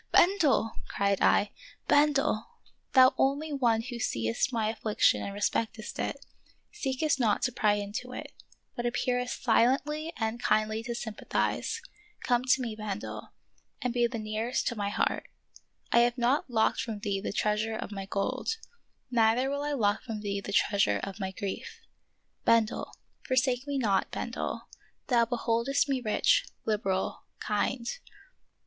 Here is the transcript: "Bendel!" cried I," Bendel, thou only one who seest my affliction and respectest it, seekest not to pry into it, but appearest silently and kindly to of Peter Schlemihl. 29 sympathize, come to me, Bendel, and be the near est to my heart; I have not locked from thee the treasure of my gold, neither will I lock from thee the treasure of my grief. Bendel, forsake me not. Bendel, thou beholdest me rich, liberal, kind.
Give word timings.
"Bendel!" 0.11 0.71
cried 0.87 1.21
I," 1.21 1.51
Bendel, 1.87 2.47
thou 2.93 3.13
only 3.19 3.53
one 3.53 3.83
who 3.83 3.99
seest 3.99 4.51
my 4.51 4.67
affliction 4.69 5.21
and 5.21 5.31
respectest 5.31 5.99
it, 5.99 6.25
seekest 6.71 7.19
not 7.19 7.43
to 7.43 7.51
pry 7.51 7.73
into 7.73 8.11
it, 8.11 8.31
but 8.75 8.87
appearest 8.87 9.43
silently 9.43 10.11
and 10.17 10.41
kindly 10.41 10.81
to 10.81 10.93
of 10.93 10.97
Peter 10.97 11.11
Schlemihl. 11.11 11.29
29 11.29 11.29
sympathize, 11.51 11.81
come 12.23 12.43
to 12.45 12.61
me, 12.63 12.75
Bendel, 12.75 13.29
and 13.83 13.93
be 13.93 14.07
the 14.07 14.17
near 14.17 14.47
est 14.49 14.65
to 14.69 14.75
my 14.75 14.89
heart; 14.89 15.27
I 15.91 15.99
have 15.99 16.17
not 16.17 16.49
locked 16.49 16.81
from 16.81 16.97
thee 17.01 17.21
the 17.21 17.31
treasure 17.31 17.75
of 17.75 17.91
my 17.91 18.07
gold, 18.07 18.57
neither 19.11 19.51
will 19.51 19.61
I 19.61 19.73
lock 19.73 20.01
from 20.01 20.21
thee 20.21 20.41
the 20.41 20.51
treasure 20.51 20.99
of 21.03 21.19
my 21.19 21.31
grief. 21.31 21.79
Bendel, 22.43 22.91
forsake 23.27 23.67
me 23.67 23.77
not. 23.77 24.09
Bendel, 24.09 24.67
thou 25.09 25.25
beholdest 25.25 25.87
me 25.87 26.01
rich, 26.03 26.47
liberal, 26.65 27.25
kind. 27.39 27.87